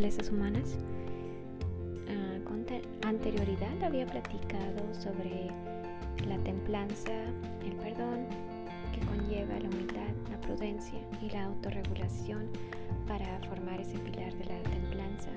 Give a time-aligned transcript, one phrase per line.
[0.00, 0.76] fortalezas humanas.
[2.08, 2.64] Uh, con
[3.06, 5.50] anterioridad había platicado sobre
[6.26, 7.12] la templanza,
[7.62, 8.24] el perdón,
[8.94, 12.48] que conlleva la humildad, la prudencia y la autorregulación
[13.06, 15.28] para formar ese pilar de la templanza.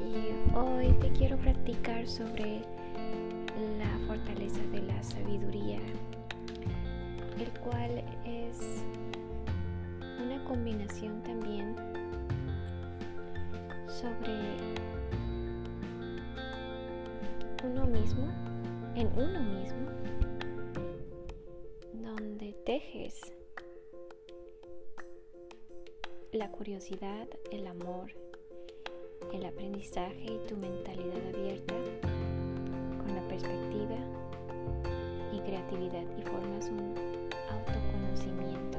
[0.00, 2.62] Y hoy te quiero platicar sobre
[3.78, 5.78] la fortaleza de la sabiduría,
[7.38, 8.82] el cual es
[10.20, 11.83] una combinación también
[14.04, 14.32] sobre
[17.64, 18.26] uno mismo,
[18.96, 19.88] en uno mismo,
[21.94, 23.18] donde tejes
[26.32, 28.12] la curiosidad, el amor,
[29.32, 31.74] el aprendizaje y tu mentalidad abierta
[32.98, 33.96] con la perspectiva
[35.32, 36.94] y creatividad y formas un
[37.50, 38.73] autoconocimiento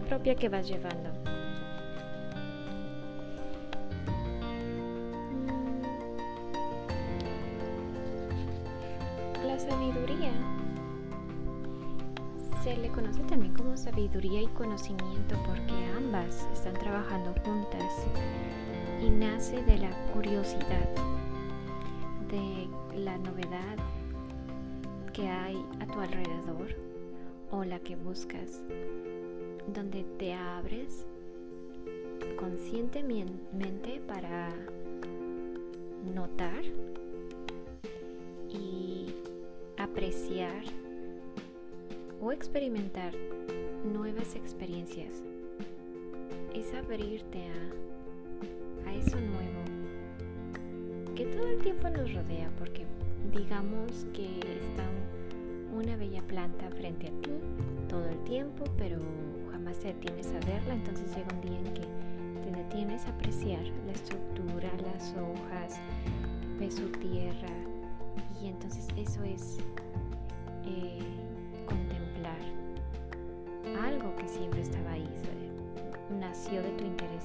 [0.00, 1.10] propia que vas llevando.
[9.44, 10.32] La sabiduría
[12.62, 18.06] se le conoce también como sabiduría y conocimiento porque ambas están trabajando juntas
[19.02, 20.88] y nace de la curiosidad,
[22.30, 23.76] de la novedad
[25.12, 26.74] que hay a tu alrededor
[27.50, 28.62] o la que buscas,
[29.72, 31.06] donde te abres
[32.36, 34.50] conscientemente para
[36.14, 36.62] notar
[38.50, 39.14] y
[39.76, 40.62] apreciar
[42.20, 43.12] o experimentar
[43.92, 45.22] nuevas experiencias.
[46.54, 49.64] Es abrirte a, a eso nuevo
[51.14, 52.84] que todo el tiempo nos rodea porque
[53.32, 54.84] digamos que está
[55.74, 57.30] una bella planta frente a ti
[57.88, 58.98] todo el tiempo, pero
[59.64, 61.88] jamás te detienes a verla, entonces llega un día en que
[62.42, 65.80] te detienes a apreciar la estructura, las hojas,
[66.58, 67.48] ves su tierra
[68.42, 69.58] y entonces eso es
[70.66, 70.98] eh,
[71.66, 72.36] contemplar
[73.82, 75.08] algo que siempre estaba ahí,
[76.20, 77.24] nació de tu interés.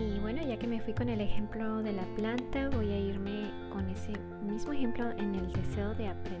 [0.00, 3.50] Y bueno, ya que me fui con el ejemplo de la planta, voy a irme
[3.70, 4.12] con ese
[4.42, 6.37] mismo ejemplo en el deseo de aprender.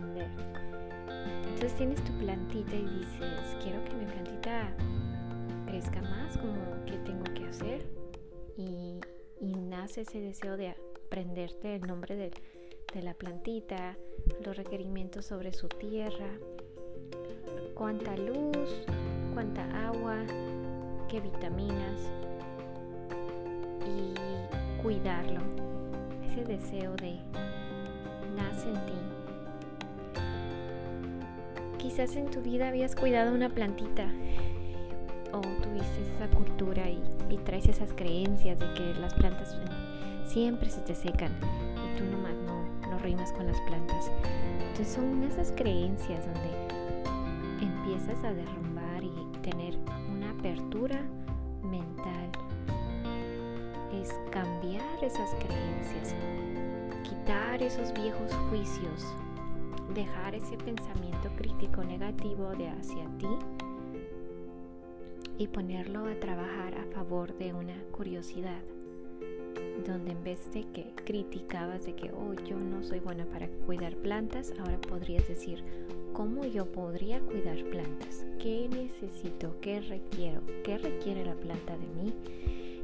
[1.76, 4.74] Tienes tu plantita y dices, quiero que mi plantita
[5.66, 6.56] crezca más, como
[6.86, 7.86] qué tengo que hacer.
[8.56, 8.98] Y,
[9.40, 10.74] y nace ese deseo de
[11.06, 12.32] aprenderte el nombre de,
[12.92, 13.96] de la plantita,
[14.44, 16.26] los requerimientos sobre su tierra,
[17.74, 18.82] cuánta luz,
[19.32, 20.16] cuánta agua,
[21.08, 22.10] qué vitaminas
[23.86, 25.42] y cuidarlo.
[26.26, 27.20] Ese deseo de
[28.34, 29.17] nace en ti.
[31.78, 34.04] Quizás en tu vida habías cuidado una plantita
[35.32, 37.00] o tuviste esa cultura y,
[37.44, 39.56] traes esas creencias de que las plantas
[40.26, 44.10] siempre se te secan y tú nomás no, no rimas con las plantas.
[44.60, 46.68] Entonces son esas creencias donde
[47.64, 49.76] empiezas a derrumbar y tener
[50.10, 51.00] una apertura
[51.62, 52.30] mental.
[54.02, 56.14] Es cambiar esas creencias,
[57.02, 59.06] quitar esos viejos juicios,
[59.98, 63.26] dejar ese pensamiento crítico negativo de hacia ti
[65.38, 68.62] y ponerlo a trabajar a favor de una curiosidad
[69.84, 73.96] donde en vez de que criticabas de que, oh, yo no soy buena para cuidar
[73.96, 75.64] plantas, ahora podrías decir,
[76.12, 78.24] ¿cómo yo podría cuidar plantas?
[78.38, 79.56] ¿Qué necesito?
[79.60, 80.42] ¿Qué requiero?
[80.62, 82.14] ¿Qué requiere la planta de mí?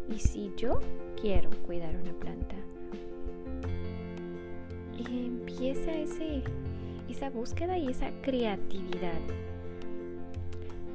[0.08, 0.80] Y si yo
[1.20, 2.56] quiero cuidar una planta,
[5.54, 6.42] empieza ese,
[7.14, 9.20] esa búsqueda y esa creatividad.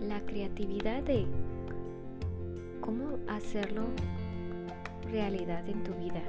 [0.05, 1.25] La creatividad de
[2.81, 3.83] cómo hacerlo
[5.09, 6.21] realidad en tu vida.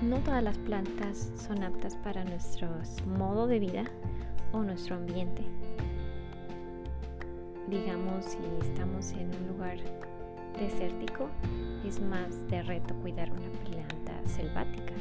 [0.00, 2.68] No todas las plantas son aptas para nuestro
[3.18, 3.84] modo de vida
[4.52, 5.42] o nuestro ambiente.
[7.68, 9.76] Digamos, si estamos en un lugar
[10.58, 11.28] desértico,
[11.86, 14.94] es más de reto cuidar una planta selvática.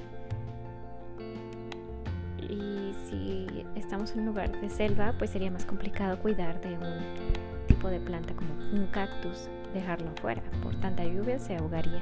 [3.92, 8.00] Estamos en un lugar de selva, pues sería más complicado cuidar de un tipo de
[8.00, 10.42] planta como un cactus dejarlo fuera.
[10.64, 12.02] Por tanta lluvia se ahogaría.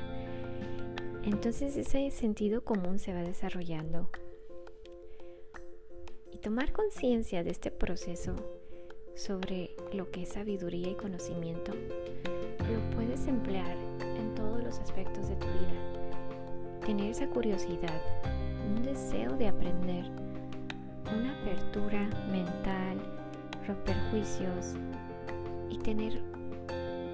[1.24, 4.12] Entonces ese sentido común se va desarrollando.
[6.32, 8.36] Y tomar conciencia de este proceso
[9.16, 15.38] sobre lo que es sabiduría y conocimiento lo puedes emplear en todos los aspectos de
[15.38, 16.82] tu vida.
[16.86, 18.00] Tener esa curiosidad,
[18.76, 20.29] un deseo de aprender,
[21.18, 22.98] una apertura mental,
[23.68, 24.76] romper juicios
[25.70, 26.22] y tener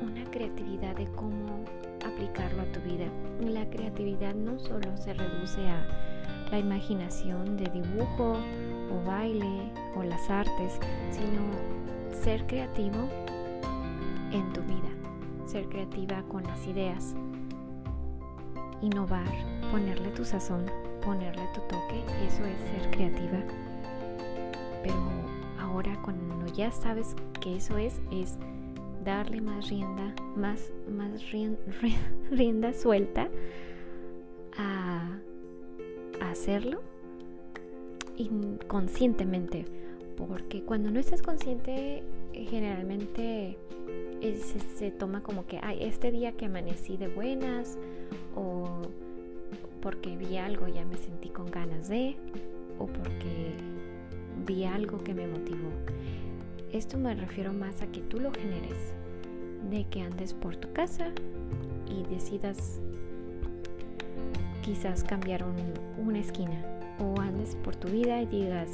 [0.02, 1.64] una creatividad de cómo
[2.06, 3.06] aplicarlo a tu vida.
[3.42, 5.86] La creatividad no solo se reduce a
[6.52, 8.38] la imaginación de dibujo
[8.92, 10.80] o baile o las artes,
[11.12, 11.42] sino
[12.12, 13.10] ser creativo
[14.32, 14.90] en tu vida,
[15.46, 17.16] ser creativa con las ideas,
[18.82, 19.32] innovar,
[19.72, 20.66] ponerle tu sazón,
[21.04, 23.40] ponerle tu toque, eso es ser creativa.
[24.86, 24.98] Pero
[25.60, 28.38] ahora cuando ya sabes que eso es, es
[29.04, 31.24] darle más rienda, más, más
[32.32, 33.28] rienda, suelta
[34.58, 35.18] a,
[36.22, 36.82] hacerlo
[38.16, 39.66] inconscientemente.
[40.16, 43.58] Porque cuando no estás consciente, generalmente
[44.22, 47.78] se, se, toma como que, ay, este día que amanecí de buenas,
[48.36, 48.84] o
[49.82, 52.16] porque vi algo ya me sentí con ganas de,
[52.80, 53.54] o porque
[54.46, 55.70] vi algo que me motivó.
[56.72, 58.94] Esto me refiero más a que tú lo generes,
[59.70, 61.08] de que andes por tu casa
[61.88, 62.80] y decidas
[64.62, 65.46] quizás cambiar
[65.98, 66.62] una esquina
[67.00, 68.70] o andes por tu vida y digas,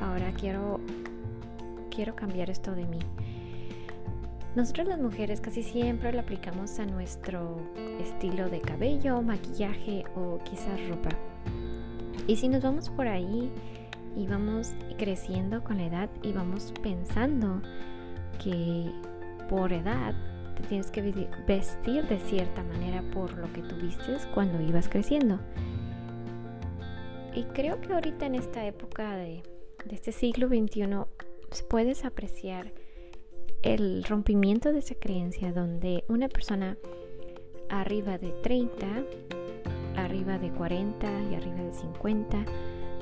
[0.00, 0.80] ahora quiero
[1.90, 2.98] quiero cambiar esto de mí.
[4.56, 7.56] Nosotros las mujeres casi siempre lo aplicamos a nuestro
[8.00, 11.10] estilo de cabello, maquillaje o quizás ropa.
[12.26, 13.50] Y si nos vamos por ahí
[14.16, 17.60] y vamos creciendo con la edad y vamos pensando
[18.42, 18.90] que
[19.48, 20.14] por edad
[20.56, 21.02] te tienes que
[21.46, 25.40] vestir de cierta manera por lo que tuviste cuando ibas creciendo.
[27.34, 29.42] Y creo que ahorita en esta época de,
[29.84, 30.86] de este siglo XXI
[31.68, 32.72] puedes apreciar
[33.62, 36.76] el rompimiento de esa creencia donde una persona
[37.68, 38.86] arriba de 30,
[39.96, 42.44] arriba de 40 y arriba de 50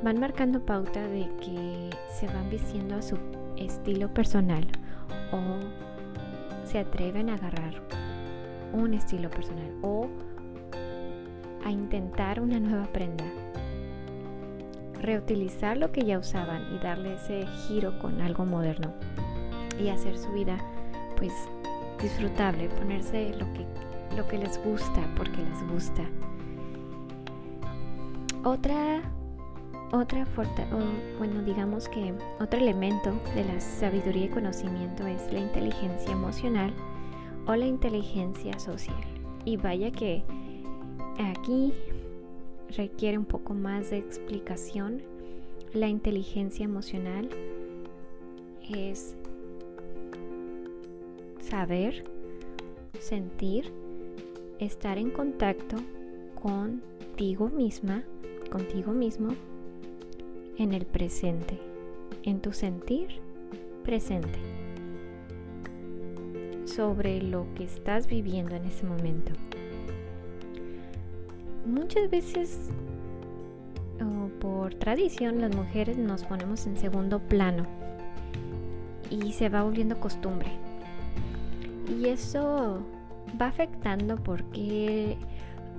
[0.03, 3.17] van marcando pauta de que se van vistiendo a su
[3.57, 4.67] estilo personal
[5.31, 5.39] o
[6.65, 7.75] se atreven a agarrar
[8.73, 10.09] un estilo personal o
[11.65, 13.25] a intentar una nueva prenda.
[15.01, 18.93] Reutilizar lo que ya usaban y darle ese giro con algo moderno
[19.81, 20.59] y hacer su vida
[21.17, 21.33] pues
[22.01, 23.67] disfrutable, ponerse lo que,
[24.17, 26.03] lo que les gusta porque les gusta.
[28.45, 29.03] Otra
[29.93, 30.27] otra
[31.19, 36.73] bueno, digamos que otro elemento de la sabiduría y conocimiento es la inteligencia emocional
[37.47, 38.97] o la inteligencia social.
[39.45, 40.25] Y vaya que
[41.19, 41.75] aquí
[42.75, 45.03] requiere un poco más de explicación.
[45.75, 47.29] La inteligencia emocional
[48.71, 49.15] es
[51.41, 52.05] saber,
[52.99, 53.71] sentir,
[54.59, 55.77] estar en contacto
[56.41, 58.05] contigo misma,
[58.51, 59.35] contigo mismo
[60.59, 61.59] en el presente,
[62.23, 63.21] en tu sentir
[63.85, 64.39] presente,
[66.65, 69.33] sobre lo que estás viviendo en ese momento.
[71.67, 72.71] Muchas veces,
[74.41, 77.67] por tradición, las mujeres nos ponemos en segundo plano
[79.11, 80.51] y se va volviendo costumbre.
[81.89, 82.81] Y eso
[83.41, 85.17] va afectando porque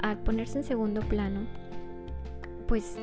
[0.01, 1.42] al ponerse en segundo plano,
[2.68, 2.98] pues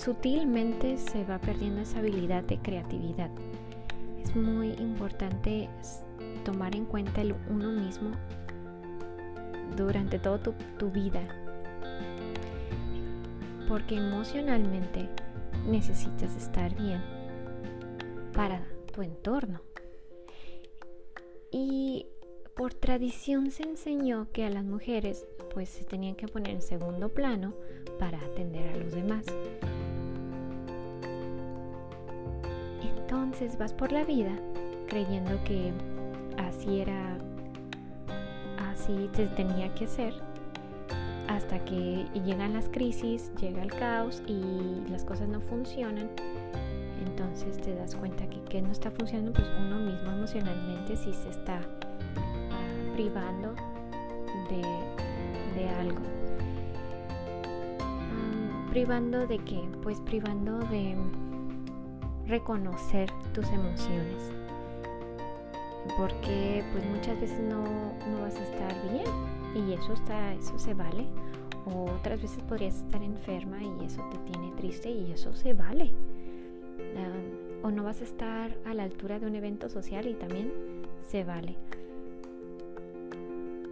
[0.00, 3.30] sutilmente se va perdiendo esa habilidad de creatividad.
[4.22, 5.68] Es muy importante
[6.42, 8.12] tomar en cuenta el uno mismo
[9.76, 10.42] durante toda
[10.78, 11.20] tu, vida.
[13.68, 15.08] Porque emocionalmente
[15.68, 17.02] necesitas estar bien
[18.32, 19.60] para tu entorno.
[21.52, 22.06] Y
[22.56, 27.10] por tradición se enseñó que a las mujeres pues se tenían que poner en segundo
[27.10, 27.54] plano
[27.98, 29.26] para atender a los demás.
[33.10, 34.30] Entonces vas por la vida
[34.86, 35.72] creyendo que
[36.38, 37.18] así era,
[38.70, 40.14] así se tenía que ser,
[41.26, 46.08] hasta que llegan las crisis, llega el caos y las cosas no funcionan.
[47.04, 51.30] Entonces te das cuenta que, que no está funcionando, pues uno mismo emocionalmente sí se
[51.30, 51.62] está
[52.94, 53.56] privando
[54.48, 56.00] de, de algo.
[58.70, 59.68] ¿Privando de qué?
[59.82, 60.94] Pues privando de
[62.30, 64.30] reconocer tus emociones.
[65.96, 67.64] Porque pues muchas veces no,
[68.20, 69.06] vas a estar bien
[69.54, 71.06] y eso está, eso se vale.
[71.66, 75.92] O otras veces podrías estar enferma y eso te tiene triste y eso se vale.
[77.62, 80.52] o no vas a estar a la altura de un evento social y también
[81.02, 81.56] se vale.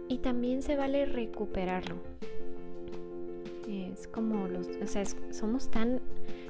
[0.07, 1.95] Y también se vale recuperarlo.
[3.67, 6.01] Es como los, o sea, somos tan,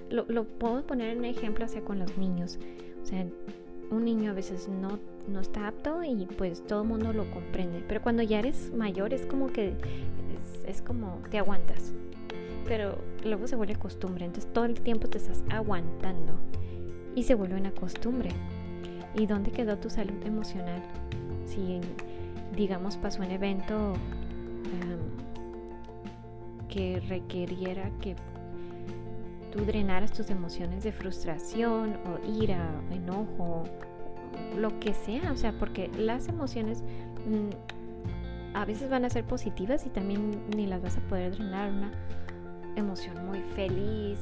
[0.09, 2.59] lo, lo, puedo poner en ejemplo, o sea, con los niños.
[3.01, 3.25] O sea,
[3.91, 7.83] un niño a veces no, no está apto y pues todo el mundo lo comprende.
[7.87, 11.93] Pero cuando ya eres mayor es como que es, es como te aguantas.
[12.65, 14.25] Pero luego se vuelve costumbre.
[14.25, 16.33] Entonces todo el tiempo te estás aguantando
[17.15, 18.29] y se vuelve una costumbre.
[19.15, 20.81] ¿Y dónde quedó tu salud emocional?
[21.45, 21.79] Si,
[22.55, 23.93] digamos, pasó un evento
[26.69, 28.15] que requeriera que
[29.51, 33.63] tú drenaras tus emociones de frustración o ira, o enojo,
[34.57, 36.83] lo que sea, o sea, porque las emociones
[37.25, 41.71] mm, a veces van a ser positivas y también ni las vas a poder drenar.
[41.71, 41.91] Una
[42.75, 44.19] emoción muy feliz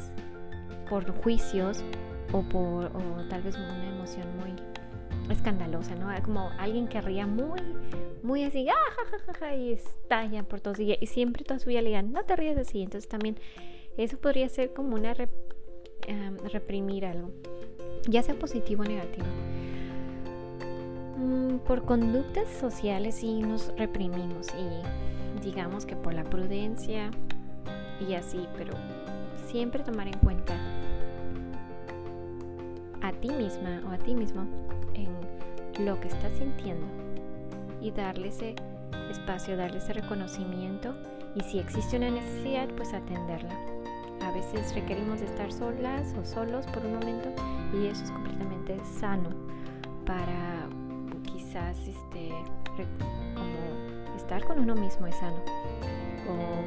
[0.90, 1.84] por juicios
[2.32, 4.54] o por o tal vez una emoción muy
[5.32, 6.08] escandalosa, ¿no?
[6.24, 7.62] Como alguien que ría muy,
[8.24, 12.12] muy así, ¡ah, y estalla por todos y, y siempre toda su vida le digan,
[12.12, 12.82] no te ríes así.
[12.82, 13.38] Entonces también
[13.98, 15.14] eso podría ser como una
[16.08, 17.32] em, reprimir algo,
[18.08, 19.26] ya sea positivo o negativo.
[21.18, 27.10] Mm, por conductas sociales sí nos reprimimos y digamos que por la prudencia
[28.08, 28.74] y así, pero
[29.48, 30.56] siempre tomar en cuenta
[33.02, 34.46] a ti misma o a ti mismo
[34.94, 36.86] en lo que estás sintiendo
[37.82, 38.56] y darle ese
[39.10, 40.94] espacio, darle ese reconocimiento
[41.36, 43.77] y si existe una necesidad, pues atenderla.
[44.38, 47.34] Veces requerimos estar solas o solos por un momento
[47.74, 49.32] y eso es completamente sano
[50.06, 50.70] para
[51.24, 52.30] quizás este,
[53.34, 55.40] como estar con uno mismo es sano.
[56.30, 56.62] O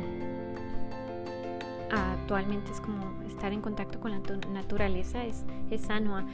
[1.95, 4.21] actualmente es como estar en contacto con la
[4.53, 6.27] naturaleza es, es sano.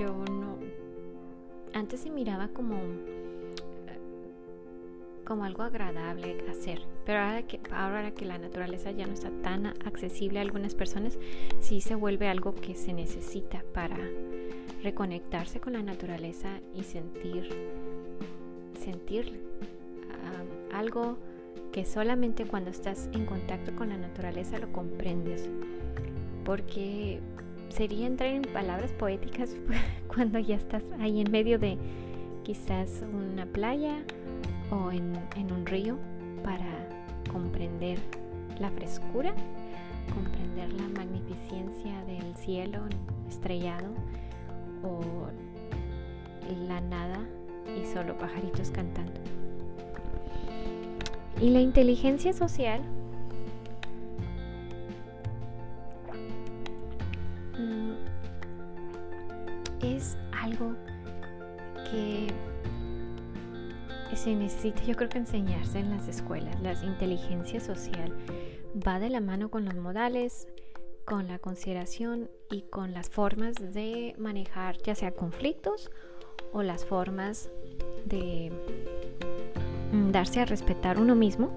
[0.00, 0.56] Yo no
[1.74, 2.76] antes se miraba como
[5.26, 9.66] como algo agradable hacer, pero ahora que, ahora que la naturaleza ya no está tan
[9.66, 11.18] accesible a algunas personas,
[11.60, 13.98] sí se vuelve algo que se necesita para
[14.82, 17.48] reconectarse con la naturaleza y sentir
[18.82, 19.40] sentir
[20.72, 21.16] algo
[21.70, 25.48] que solamente cuando estás en contacto con la naturaleza lo comprendes,
[26.44, 27.20] porque
[27.68, 29.56] sería entrar en palabras poéticas
[30.12, 31.78] cuando ya estás ahí en medio de
[32.42, 34.02] quizás una playa
[34.70, 35.16] o en,
[35.52, 35.98] un río
[36.42, 36.88] para
[37.30, 37.98] comprender
[38.58, 39.32] la frescura,
[40.14, 42.80] comprender la magnificencia del cielo
[43.28, 43.88] estrellado
[44.82, 45.00] o
[46.68, 47.20] la nada
[47.76, 49.20] y solo pajaritos cantando.
[51.40, 52.80] Y la inteligencia social
[57.58, 57.92] mm,
[59.82, 60.74] es algo
[61.90, 62.28] que
[64.16, 66.60] se necesita yo creo que enseñarse en las escuelas.
[66.60, 68.14] La inteligencia social
[68.86, 70.48] va de la mano con los modales,
[71.04, 75.90] con la consideración y con las formas de manejar ya sea conflictos
[76.52, 77.50] o las formas
[78.04, 78.52] de
[79.92, 81.50] Mm, darse a respetar uno mismo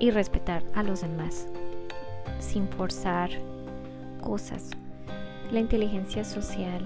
[0.00, 1.46] y respetar a los demás
[2.40, 3.30] sin forzar
[4.20, 4.70] cosas.
[5.52, 6.84] La inteligencia social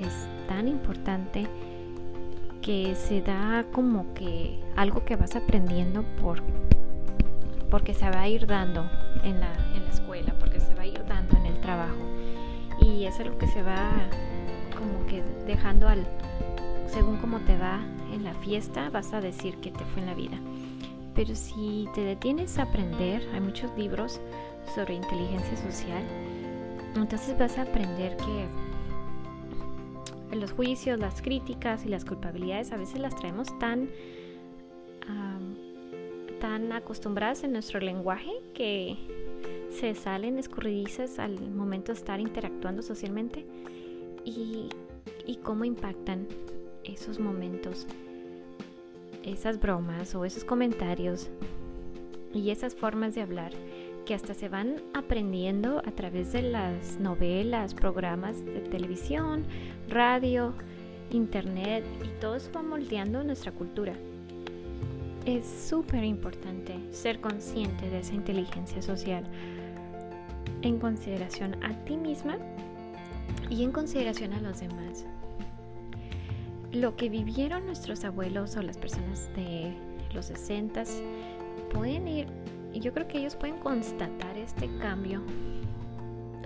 [0.00, 1.46] es tan importante
[2.62, 6.42] que se da como que algo que vas aprendiendo por
[7.70, 8.88] porque se va a ir dando
[9.22, 11.96] en la, en la escuela, porque se va a ir dando en el trabajo.
[12.82, 13.90] Y es algo que se va
[14.78, 16.06] como que dejando al
[16.86, 17.80] según cómo te va
[18.12, 20.36] en la fiesta, vas a decir que te fue en la vida.
[21.14, 24.20] Pero si te detienes a aprender, hay muchos libros
[24.74, 26.02] sobre inteligencia social,
[26.94, 28.46] entonces vas a aprender que
[30.40, 33.88] los juicios, las críticas y las culpabilidades a veces las traemos tan,
[36.40, 38.96] tan acostumbradas en nuestro lenguaje que
[39.70, 43.46] se salen escurridizas al momento de estar interactuando socialmente
[44.24, 44.68] y,
[45.26, 46.26] y cómo impactan
[46.84, 47.86] esos momentos,
[49.22, 51.30] esas bromas o esos comentarios
[52.34, 53.52] y esas formas de hablar
[54.12, 59.46] que hasta se van aprendiendo a través de las novelas, programas de televisión,
[59.88, 60.52] radio,
[61.10, 63.94] internet y todo eso va moldeando nuestra cultura.
[65.24, 69.24] Es súper importante ser consciente de esa inteligencia social
[70.60, 72.36] en consideración a ti misma
[73.48, 75.06] y en consideración a los demás
[76.70, 79.72] lo que vivieron nuestros abuelos o las personas de
[80.12, 80.84] los 60
[81.72, 82.26] pueden ir,
[82.72, 85.22] y yo creo que ellos pueden constatar este cambio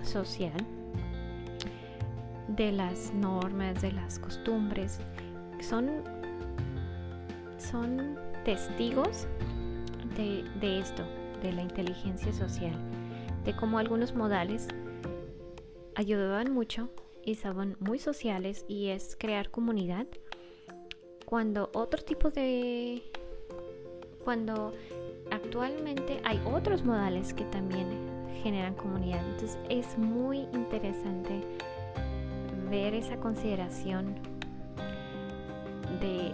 [0.03, 0.57] social
[2.47, 4.99] de las normas, de las costumbres,
[5.59, 6.03] son,
[7.57, 9.27] son testigos
[10.15, 11.03] de, de esto,
[11.41, 12.75] de la inteligencia social,
[13.43, 14.67] de cómo algunos modales
[15.95, 16.89] ayudaban mucho
[17.23, 20.07] y estaban muy sociales y es crear comunidad.
[21.25, 23.03] Cuando otro tipo de
[24.23, 24.73] cuando
[25.37, 27.87] actualmente hay otros modales que también
[28.43, 29.25] generan comunidad.
[29.25, 31.41] Entonces es muy interesante
[32.69, 34.15] ver esa consideración
[36.01, 36.33] de,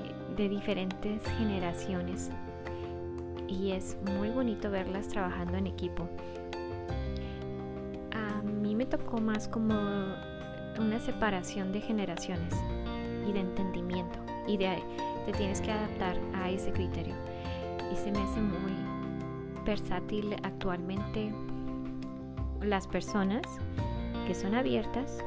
[0.50, 2.32] diferentes generaciones.
[3.48, 6.10] Y es muy bonito verlas trabajando en equipo.
[8.12, 9.76] A mí me tocó más como
[10.80, 12.54] una separación de generaciones
[13.28, 14.20] y de entendimiento.
[14.48, 14.82] Y de
[15.26, 17.16] te tienes que adaptar a ese criterio.
[17.92, 18.93] Y se me hace muy
[19.66, 21.34] versátil actualmente
[22.62, 23.42] las personas
[24.28, 25.20] que son abiertas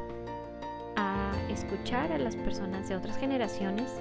[0.97, 3.93] a escuchar a las personas de otras generaciones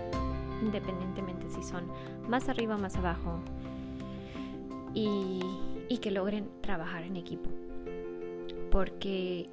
[0.61, 1.85] independientemente si son
[2.27, 3.39] más arriba o más abajo
[4.93, 5.41] y,
[5.89, 7.49] y que logren trabajar en equipo.
[8.71, 9.49] Porque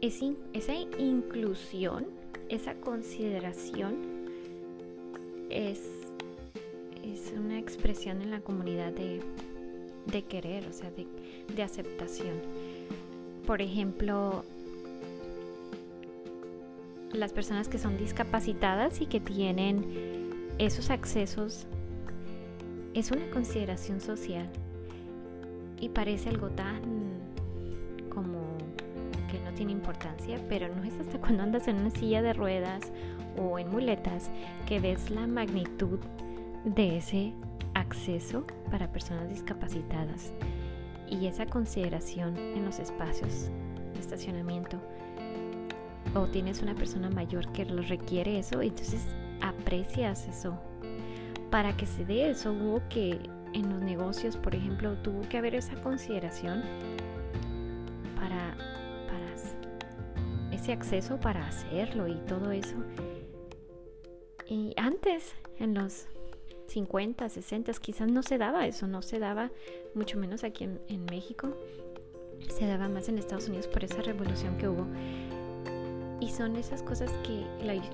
[0.00, 2.06] esa inclusión,
[2.48, 3.96] esa consideración
[5.50, 5.82] es,
[7.02, 9.20] es una expresión en la comunidad de,
[10.10, 11.06] de querer, o sea, de,
[11.54, 12.34] de aceptación.
[13.46, 14.44] Por ejemplo,
[17.12, 21.66] las personas que son discapacitadas y que tienen esos accesos
[22.94, 24.48] es una consideración social
[25.80, 26.80] y parece algo tan
[28.10, 28.40] como
[29.30, 32.92] que no tiene importancia, pero no es hasta cuando andas en una silla de ruedas
[33.38, 34.30] o en muletas
[34.66, 35.98] que ves la magnitud
[36.64, 37.32] de ese
[37.90, 40.32] acceso para personas discapacitadas
[41.08, 43.50] y esa consideración en los espacios
[43.92, 44.80] de estacionamiento
[46.14, 49.04] o tienes una persona mayor que lo requiere eso, entonces
[49.40, 50.58] aprecias eso.
[51.50, 53.18] Para que se dé eso hubo que
[53.52, 56.62] en los negocios, por ejemplo, tuvo que haber esa consideración
[60.60, 62.76] ese acceso para hacerlo y todo eso.
[64.46, 66.06] Y antes, en los
[66.70, 69.50] 50, 60, quizás no se daba eso, no se daba
[69.94, 71.56] mucho menos aquí en, México,
[72.48, 74.86] se daba más en Estados Unidos por esa revolución que hubo.
[76.20, 77.44] Y son esas cosas que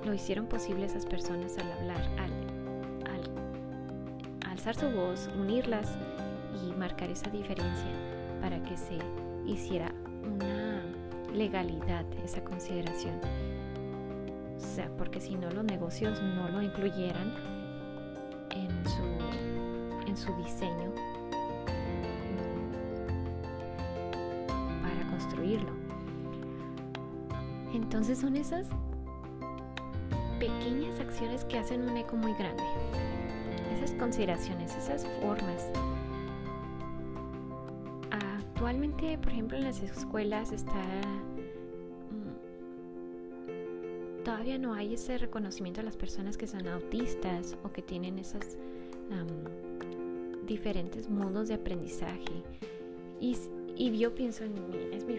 [0.04, 2.32] lo, hicieron posible esas personas al hablar, al,
[3.10, 5.96] al alzar su voz, unirlas
[6.62, 7.90] y marcar esa diferencia
[8.40, 8.98] para que se
[9.46, 10.82] hiciera una
[11.32, 13.20] legalidad esa consideración.
[14.56, 17.55] O sea, porque si no los negocios no lo incluyeran en
[20.16, 20.92] su diseño
[24.82, 25.72] para construirlo.
[27.72, 28.68] Entonces son esas
[30.38, 32.62] pequeñas acciones que hacen un eco muy grande.
[33.74, 35.70] Esas consideraciones, esas formas
[38.56, 40.82] actualmente, por ejemplo, en las escuelas está...
[42.10, 48.18] Mm, todavía no hay ese reconocimiento a las personas que son autistas o que tienen
[48.18, 48.56] esos
[50.46, 52.42] diferentes modos de aprendizaje.
[53.20, 53.36] Y,
[53.76, 54.54] y yo pienso en
[54.92, 55.18] es mi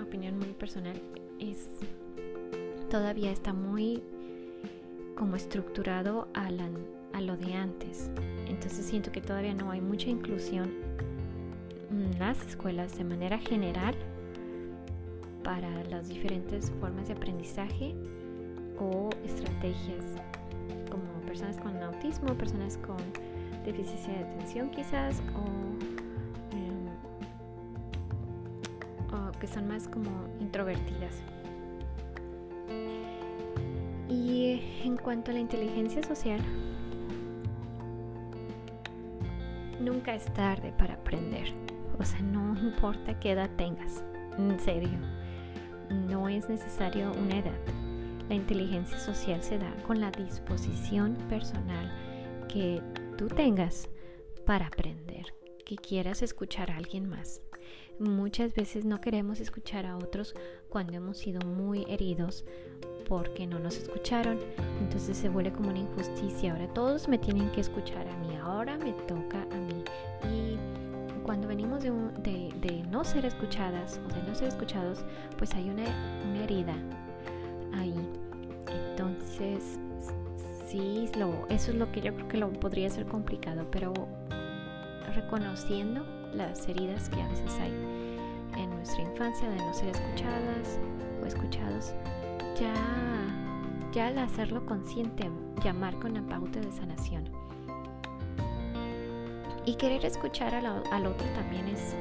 [0.00, 1.00] opinión muy personal,
[1.38, 1.68] es
[2.90, 4.02] todavía está muy
[5.16, 6.48] como estructurado a,
[7.12, 8.10] a lo de antes.
[8.46, 10.70] Entonces siento que todavía no hay mucha inclusión
[12.18, 13.94] las escuelas de manera general
[15.42, 17.94] para las diferentes formas de aprendizaje
[18.78, 20.04] o estrategias
[20.90, 22.96] como personas con autismo, personas con
[23.64, 25.20] deficiencia de atención quizás
[26.52, 26.88] em,
[29.12, 31.22] o, que son más como introvertidas.
[34.08, 36.40] Y en cuanto a la inteligencia social,
[39.80, 41.46] nunca es tarde para aprender.
[41.98, 44.02] O sea, no importa qué edad tengas,
[44.38, 44.98] en serio.
[46.08, 47.58] No es necesario una edad.
[48.28, 51.92] La inteligencia social se da con la disposición personal
[52.48, 52.80] que
[53.28, 53.88] tengas
[54.46, 57.40] para aprender, que quieras escuchar a alguien más.
[57.98, 60.34] Muchas veces no queremos escuchar a otros
[60.68, 62.44] cuando hemos sido muy heridos
[63.08, 64.38] porque no nos escucharon.
[64.80, 66.52] Entonces se vuelve como una injusticia.
[66.52, 68.34] Ahora todos me tienen que escuchar a mí.
[68.42, 69.84] Ahora me toca a mí.
[70.32, 70.56] Y
[71.22, 71.90] cuando venimos de,
[72.60, 75.04] de, no ser escuchadas o de no ser escuchados,
[75.38, 75.84] pues hay una,
[76.28, 76.74] una herida
[77.74, 77.94] ahí.
[78.90, 79.78] Entonces,
[80.72, 83.92] sí, lo, eso es lo que yo creo que lo podría ser complicado, pero
[85.14, 87.72] reconociendo las heridas que a veces hay
[88.56, 90.78] en nuestra infancia de no ser escuchadas
[91.22, 91.94] o escuchados,
[92.58, 92.72] ya
[93.92, 95.30] ya al hacerlo consciente,
[95.62, 97.24] llamar con la pauta de sanación.
[99.66, 101.94] Y querer escuchar al, al otro también es,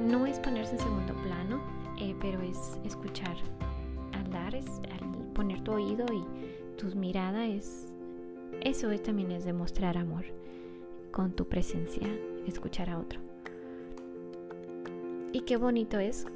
[0.00, 1.60] no es ponerse en segundo plano,
[1.98, 3.34] eh, pero es escuchar.
[4.12, 6.24] Al dar, es, al poner tu oído y
[6.80, 7.86] tu mirada es,
[8.62, 10.24] eso también es demostrar amor
[11.12, 12.08] con tu presencia,
[12.46, 13.20] escuchar a otro.
[15.32, 16.26] Y qué bonito es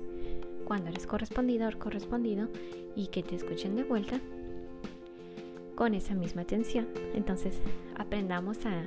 [0.66, 2.48] cuando eres correspondido o correspondido
[2.94, 4.20] y que te escuchen de vuelta
[5.76, 6.88] con esa misma atención.
[7.14, 7.61] Entonces
[7.96, 8.87] aprendamos a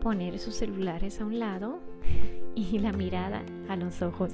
[0.00, 1.80] poner sus celulares a un lado
[2.54, 4.30] y la mirada a los ojos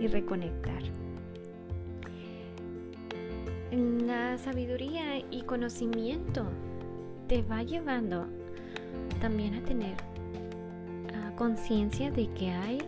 [0.00, 1.05] y reconectar.
[3.76, 6.46] La sabiduría y conocimiento
[7.28, 8.26] te va llevando
[9.20, 9.94] también a tener
[11.14, 12.78] ah, conciencia de que hay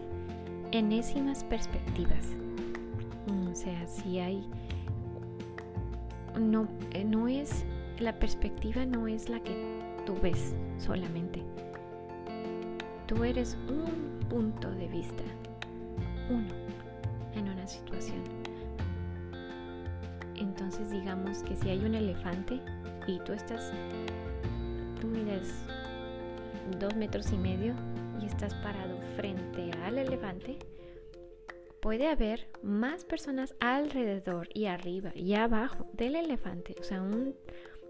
[0.72, 2.28] enésimas perspectivas.
[3.50, 4.48] O sea, si hay
[6.40, 7.66] no, eh, no es
[7.98, 9.54] la perspectiva no es la que
[10.06, 11.42] tú ves solamente.
[13.06, 15.24] Tú eres un punto de vista,
[16.30, 16.48] uno,
[17.34, 18.47] en una situación.
[20.38, 22.60] Entonces digamos que si hay un elefante
[23.06, 23.72] y tú estás,
[25.00, 25.52] tú mides
[26.78, 27.74] dos metros y medio
[28.20, 30.58] y estás parado frente al elefante,
[31.80, 37.34] puede haber más personas alrededor y arriba y abajo del elefante, o sea, un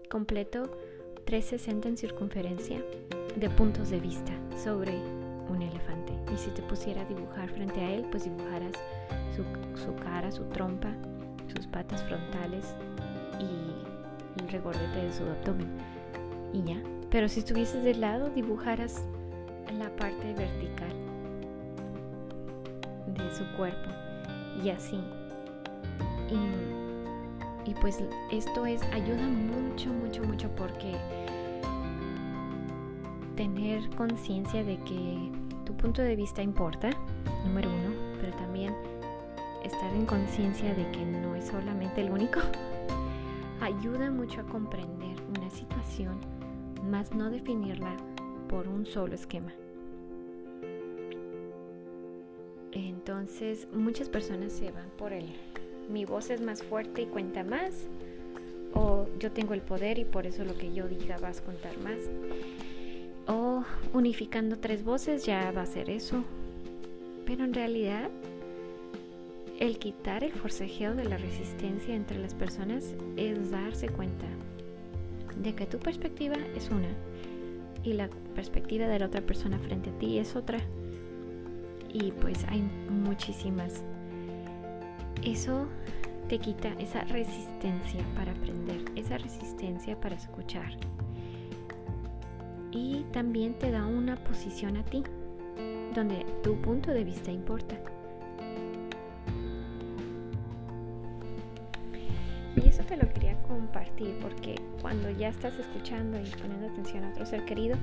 [0.09, 0.77] completo
[1.25, 2.83] 360 en circunferencia
[3.35, 4.31] de puntos de vista
[4.61, 4.93] sobre
[5.49, 6.13] un elefante.
[6.33, 8.73] Y si te pusiera a dibujar frente a él, pues dibujarás
[9.35, 10.93] su, cara, su trompa,
[11.49, 12.75] sus patas frontales
[13.39, 15.69] y el regordete de su abdomen.
[16.53, 16.81] Y ya.
[17.09, 19.03] Pero si estuvieses de lado, dibujarás
[19.77, 20.93] la parte vertical
[23.07, 23.89] de su cuerpo.
[24.63, 24.99] Y así.
[26.29, 30.95] Y, y pues esto es, ayuda mucho, mucho, mucho porque
[33.35, 35.31] tener conciencia de que
[35.65, 36.89] tu punto de vista importa,
[37.45, 37.95] número uno,
[39.93, 42.39] en conciencia de que no es solamente el único,
[43.61, 46.17] ayuda mucho a comprender una situación,
[46.89, 47.95] más no definirla
[48.47, 49.51] por un solo esquema.
[52.71, 55.25] Entonces muchas personas se van por el
[55.89, 57.87] mi voz es más fuerte y cuenta más
[58.73, 61.77] o yo tengo el poder y por eso lo que yo diga vas a contar
[61.79, 61.97] más
[63.29, 66.23] o unificando tres voces ya va a ser eso.
[67.25, 68.09] Pero en realidad,
[69.59, 74.25] el quitar el forcejeo de la resistencia entre las personas es darse cuenta
[75.43, 76.87] de que tu perspectiva es una
[77.83, 80.59] y la perspectiva de la otra persona frente a ti es otra.
[81.91, 83.83] Y pues hay muchísimas.
[85.23, 85.67] Eso
[86.29, 90.77] te quita esa resistencia para aprender, esa resistencia para escuchar
[92.71, 95.03] y también te da una posición a ti,
[95.95, 97.75] donde tu punto de vista importa.
[102.89, 107.45] Te lo quería compartir porque cuando ya estás escuchando y poniendo atención a otro ser
[107.45, 107.77] querido,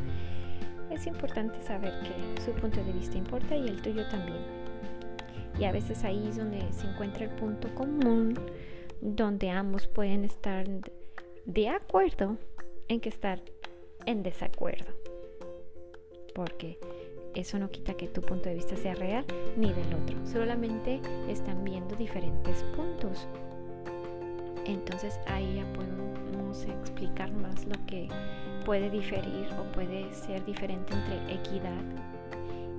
[0.91, 4.41] es importante saber que su punto de vista importa y el tuyo también.
[5.61, 8.35] Y a veces ahí es donde se encuentra el punto común,
[9.01, 10.67] donde ambos pueden estar
[11.45, 12.37] de acuerdo
[12.89, 13.41] en que estar
[14.07, 14.93] en desacuerdo.
[16.35, 16.79] Porque
[17.35, 19.25] eso no quita que tu punto de vista sea real
[19.57, 20.17] ni del otro.
[20.27, 23.29] Solamente están viendo diferentes puntos.
[24.67, 28.09] Entonces ahí ya podemos explicar más lo que
[28.65, 31.83] puede diferir o puede ser diferente entre equidad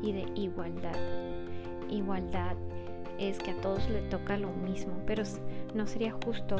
[0.02, 0.97] y de igualdad.
[1.89, 2.56] Igualdad
[3.17, 5.23] es que a todos le toca lo mismo, pero
[5.73, 6.58] no sería justo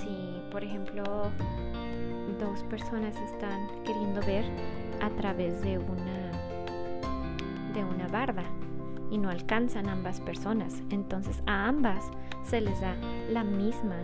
[0.00, 1.02] si, por ejemplo,
[2.38, 4.44] dos personas están queriendo ver
[5.00, 6.30] a través de una
[7.72, 8.44] de una barda
[9.10, 10.82] y no alcanzan ambas personas.
[10.90, 12.10] Entonces a ambas
[12.44, 12.94] se les da
[13.30, 13.96] la misma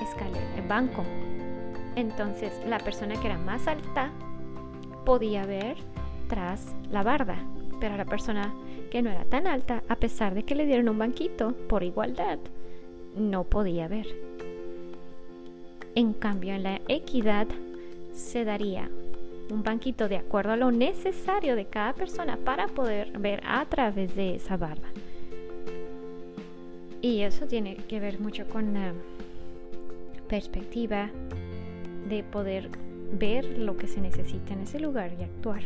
[0.00, 1.04] escalera, el banco.
[1.96, 4.10] Entonces la persona que era más alta
[5.04, 5.76] podía ver
[6.28, 7.36] tras la barda,
[7.80, 8.52] pero la persona
[8.90, 12.38] que no era tan alta, a pesar de que le dieron un banquito por igualdad,
[13.16, 14.06] no podía ver.
[15.94, 17.46] En cambio, en la equidad
[18.12, 18.88] se daría
[19.50, 24.14] un banquito de acuerdo a lo necesario de cada persona para poder ver a través
[24.16, 24.88] de esa barba.
[27.04, 28.94] Y eso tiene que ver mucho con la
[30.26, 31.10] perspectiva
[32.08, 32.70] de poder
[33.12, 35.60] ver lo que se necesita en ese lugar y actuar.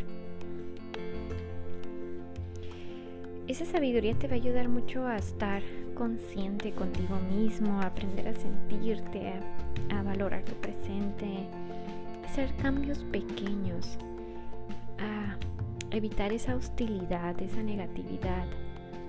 [3.46, 5.62] Esa sabiduría te va a ayudar mucho a estar
[5.94, 9.32] consciente contigo mismo, aprender a sentirte,
[9.90, 11.46] a, valorar tu presente,
[12.24, 13.96] hacer cambios pequeños,
[14.98, 15.36] a
[15.94, 18.44] evitar esa hostilidad, esa negatividad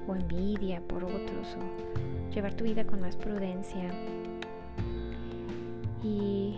[0.08, 3.92] o envidia por otros o llevar tu vida con más prudencia.
[6.04, 6.56] Y,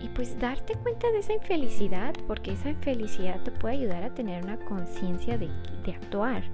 [0.00, 4.44] y pues darte cuenta de esa infelicidad, porque esa infelicidad te puede ayudar a tener
[4.44, 5.48] una conciencia de,
[5.84, 6.44] de actuar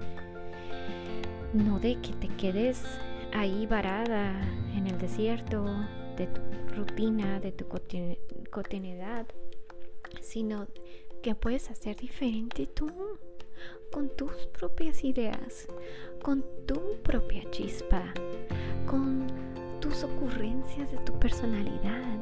[1.52, 2.82] no de que te quedes
[3.32, 4.40] ahí varada
[4.74, 5.64] en el desierto
[6.16, 6.40] de tu
[6.74, 9.26] rutina, de tu cotidianidad,
[10.20, 10.66] sino
[11.22, 12.90] que puedes hacer diferente tú,
[13.92, 15.68] con tus propias ideas,
[16.22, 18.02] con tu propia chispa,
[18.86, 19.26] con
[19.80, 22.18] tus ocurrencias de tu personalidad,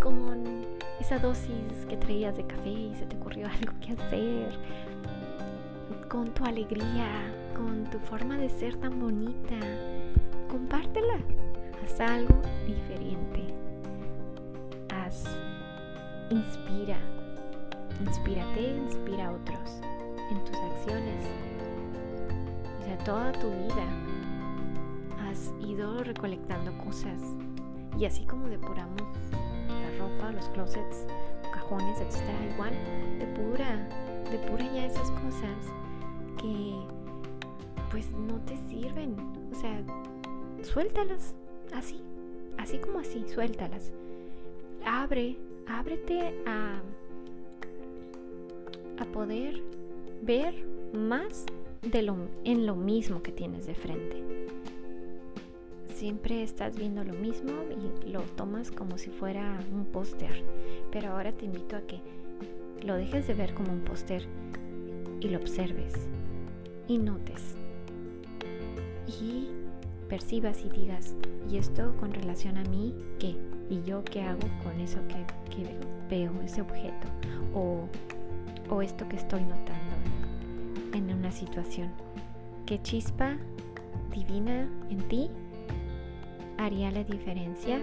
[0.00, 0.64] con
[1.00, 4.52] esa dosis que traías de café y se te ocurrió algo que hacer,
[6.08, 7.10] con tu alegría,
[7.56, 9.58] con tu forma de ser tan bonita.
[10.48, 11.18] Compártela.
[11.82, 13.42] Haz algo diferente.
[14.94, 15.24] Haz.
[16.30, 16.98] Inspira.
[18.00, 19.80] Inspírate, inspira a otros
[20.30, 21.26] en tus acciones.
[22.80, 23.86] O sea, toda tu vida
[25.26, 27.20] has ido recolectando cosas.
[27.98, 29.02] Y así como depuramos
[29.68, 31.06] la ropa, los closets,
[31.52, 32.72] cajones, etc., igual
[33.18, 33.88] depura,
[34.30, 35.56] depura ya esas cosas
[36.40, 36.74] que
[37.90, 39.14] pues no te sirven.
[39.52, 39.80] O sea,
[40.62, 41.34] suéltalas
[41.72, 42.02] así,
[42.58, 43.92] así como así, suéltalas.
[44.84, 46.80] Abre, ábrete a,
[49.00, 49.62] a poder
[50.24, 50.54] ver
[50.94, 51.44] más
[51.82, 54.22] de lo, en lo mismo que tienes de frente.
[55.94, 57.52] Siempre estás viendo lo mismo
[58.06, 60.42] y lo tomas como si fuera un póster.
[60.90, 62.00] Pero ahora te invito a que
[62.82, 64.26] lo dejes de ver como un póster
[65.20, 65.94] y lo observes
[66.88, 67.56] y notes
[69.06, 69.48] y
[70.08, 71.14] percibas y digas,
[71.50, 73.36] ¿y esto con relación a mí qué?
[73.70, 75.64] ¿Y yo qué hago con eso que,
[76.10, 77.08] veo, ese objeto?
[77.54, 77.88] O,
[78.68, 79.83] o esto que estoy notando
[80.94, 81.90] en una situación.
[82.66, 83.36] ¿Qué chispa
[84.10, 85.30] divina en ti
[86.56, 87.80] haría la diferencia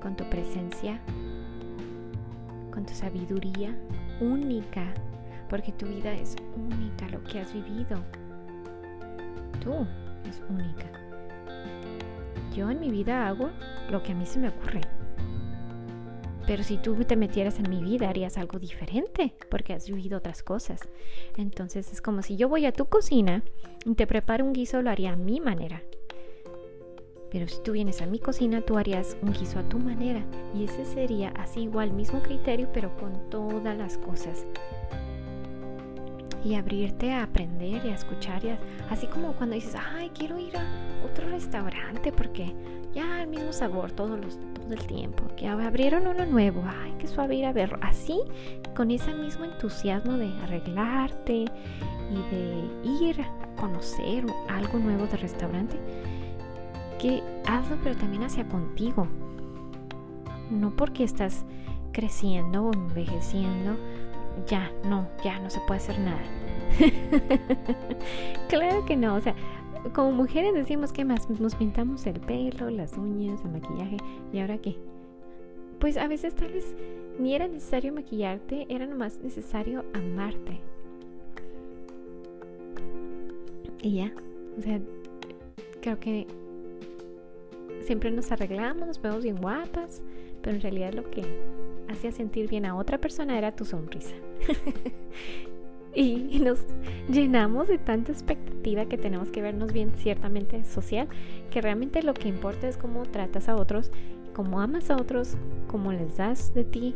[0.00, 1.00] con tu presencia,
[2.70, 3.76] con tu sabiduría
[4.20, 4.84] única?
[5.48, 7.98] Porque tu vida es única, lo que has vivido
[9.60, 9.86] tú
[10.28, 10.86] es única.
[12.54, 13.50] Yo en mi vida hago
[13.90, 14.97] lo que a mí se me ocurre.
[16.48, 20.42] Pero si tú te metieras en mi vida harías algo diferente porque has vivido otras
[20.42, 20.80] cosas.
[21.36, 23.44] Entonces es como si yo voy a tu cocina
[23.84, 25.82] y te preparo un guiso, lo haría a mi manera.
[27.30, 30.24] Pero si tú vienes a mi cocina, tú harías un guiso a tu manera.
[30.54, 34.46] Y ese sería así igual, mismo criterio, pero con todas las cosas
[36.44, 38.44] y abrirte a aprender y a escuchar.
[38.44, 38.56] Y
[38.90, 40.64] así como cuando dices, ay, quiero ir a
[41.04, 42.54] otro restaurante porque
[42.94, 45.24] ya el mismo sabor todos los, todo el tiempo.
[45.36, 47.78] Que abrieron uno nuevo, ay, qué suave ir a verlo.
[47.80, 48.20] Así,
[48.76, 51.44] con ese mismo entusiasmo de arreglarte
[52.10, 55.78] y de ir a conocer algo nuevo del restaurante,
[56.98, 59.06] que hazlo pero también hacia contigo.
[60.50, 61.44] No porque estás
[61.92, 63.76] creciendo o envejeciendo
[64.46, 66.22] ya, no, ya no se puede hacer nada.
[68.48, 69.34] claro que no, o sea,
[69.92, 73.96] como mujeres decimos que más nos pintamos el pelo, las uñas, el maquillaje,
[74.32, 74.76] ¿y ahora qué?
[75.78, 76.74] Pues a veces tal vez
[77.18, 80.60] ni era necesario maquillarte, era nomás necesario amarte.
[83.80, 84.12] Y ya,
[84.58, 84.80] o sea,
[85.80, 86.26] creo que
[87.82, 90.02] siempre nos arreglamos, nos vemos bien guapas,
[90.42, 91.22] pero en realidad lo que
[91.88, 94.14] hacía sentir bien a otra persona era tu sonrisa.
[95.94, 96.60] y, nos
[97.08, 101.08] llenamos de tanta expectativa que tenemos que vernos bien ciertamente social,
[101.50, 103.90] que realmente lo que importa es cómo tratas a otros,
[104.34, 106.94] cómo amas a otros, cómo les das de ti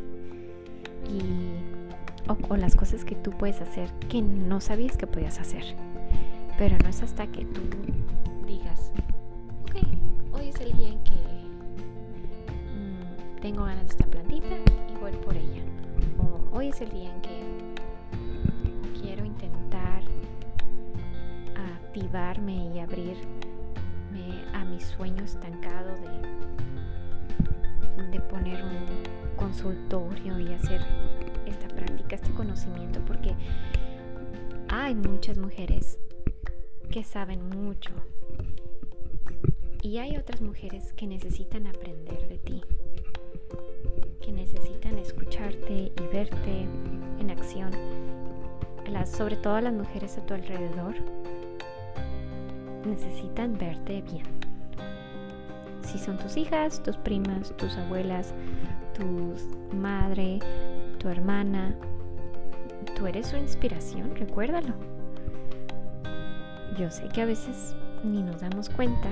[1.08, 5.64] y, o, o las cosas que tú puedes hacer que no sabías que podías hacer.
[6.58, 7.60] Pero no es hasta que tú
[8.46, 8.92] digas,
[9.62, 9.76] ok,
[10.34, 11.12] hoy es el día en que
[12.76, 14.54] mm, tengo ganas de esta plantita
[14.92, 15.62] y voy por ella.
[16.18, 17.41] O hoy es el día en que
[21.92, 23.26] activarme y abrirme
[24.54, 25.90] a mi sueño estancado
[27.98, 30.80] de, de poner un consultorio y hacer
[31.44, 33.34] esta práctica, este conocimiento, porque
[34.70, 35.98] hay muchas mujeres
[36.90, 37.90] que saben mucho
[39.82, 42.62] y hay otras mujeres que necesitan aprender de ti,
[44.22, 46.66] que necesitan escucharte y verte
[47.20, 47.70] en acción,
[49.04, 50.94] sobre todo las mujeres a tu alrededor
[52.84, 54.24] necesitan verte bien.
[55.82, 58.34] Si son tus hijas, tus primas, tus abuelas,
[58.94, 59.34] tu
[59.76, 60.38] madre,
[60.98, 61.74] tu hermana,
[62.96, 64.74] tú eres su inspiración, recuérdalo.
[66.78, 69.10] Yo sé que a veces ni nos damos cuenta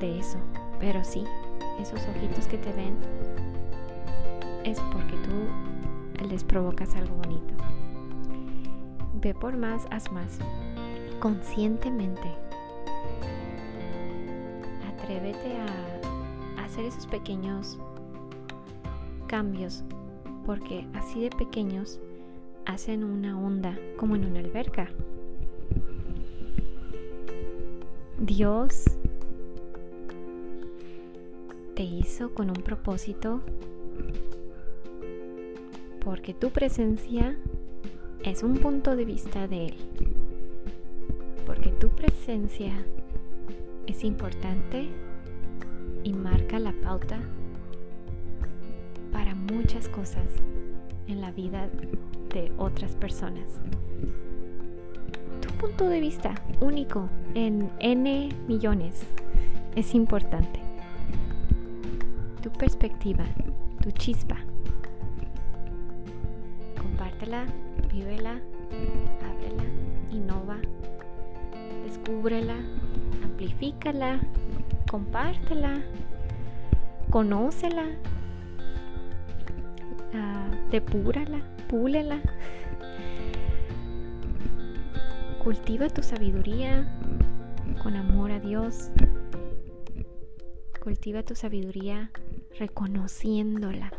[0.00, 0.38] de eso,
[0.78, 1.24] pero sí,
[1.80, 2.96] esos ojitos que te ven
[4.64, 7.54] es porque tú les provocas algo bonito.
[9.14, 10.38] Ve por más, haz más.
[11.18, 12.49] Conscientemente.
[15.10, 17.80] Atrévete a hacer esos pequeños
[19.26, 19.82] cambios,
[20.46, 21.98] porque así de pequeños
[22.64, 24.88] hacen una onda como en una alberca.
[28.20, 28.84] Dios
[31.74, 33.40] te hizo con un propósito
[36.04, 37.36] porque tu presencia
[38.22, 39.74] es un punto de vista de Él.
[41.46, 42.86] Porque tu presencia
[43.90, 44.88] es importante
[46.04, 47.18] y marca la pauta
[49.12, 50.26] para muchas cosas
[51.08, 51.68] en la vida
[52.32, 53.60] de otras personas.
[55.40, 59.02] Tu punto de vista único en N millones
[59.74, 60.60] es importante.
[62.42, 63.24] Tu perspectiva,
[63.82, 64.36] tu chispa.
[66.80, 67.44] Compártela,
[67.92, 68.40] vívela,
[69.28, 69.64] ábrela,
[70.12, 70.58] innova,
[71.84, 72.56] descúbrela,
[73.40, 74.20] amplifícala,
[74.90, 75.82] compártela,
[77.10, 77.86] conócela,
[80.12, 82.20] uh, depúrala, púlela.
[85.42, 86.86] Cultiva tu sabiduría
[87.82, 88.90] con amor a Dios.
[90.84, 92.10] Cultiva tu sabiduría
[92.58, 93.90] reconociéndola,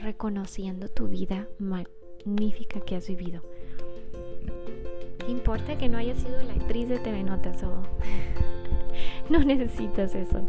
[0.00, 3.42] reconociendo tu vida magnífica que has vivido.
[5.24, 7.82] ¿Qué importa que no hayas sido la actriz de TV Notas o
[9.30, 10.42] no necesitas eso?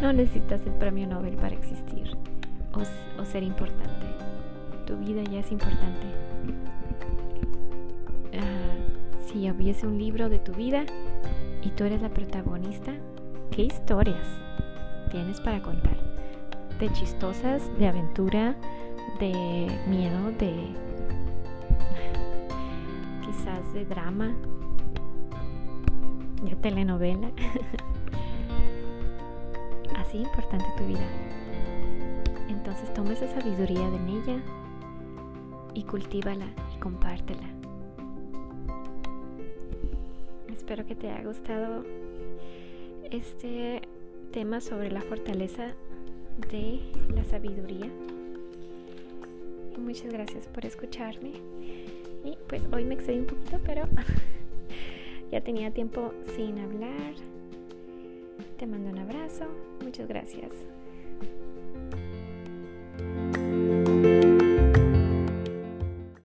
[0.00, 2.16] No necesitas el premio Nobel para existir
[2.74, 4.06] o, ser importante.
[4.86, 6.06] Tu vida ya es importante.
[8.34, 8.76] Ah,
[9.26, 10.84] si hubiese un libro de tu vida
[11.62, 12.92] y tú eres la protagonista,
[13.52, 14.26] ¿qué historias
[15.12, 15.96] tienes para contar?
[16.80, 18.56] De chistosas, de aventura,
[19.20, 20.52] de miedo, de
[23.72, 24.34] de drama,
[26.42, 27.30] de telenovela.
[29.96, 31.06] Así importante tu vida.
[32.48, 34.42] Entonces toma esa sabiduría de ella
[35.74, 37.48] y cultívala y compártela.
[40.52, 41.84] Espero que te haya gustado
[43.10, 43.82] este
[44.32, 45.74] tema sobre la fortaleza
[46.50, 46.80] de
[47.14, 47.90] la sabiduría.
[49.76, 51.32] Y muchas gracias por escucharme.
[52.24, 53.84] Y pues hoy me excedí un poquito, pero
[55.32, 57.14] ya tenía tiempo sin hablar.
[58.58, 59.46] Te mando un abrazo.
[59.82, 60.52] Muchas gracias.